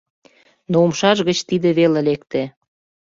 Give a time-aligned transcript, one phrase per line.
[0.71, 2.41] Но умшаж гыч тиде веле лекте: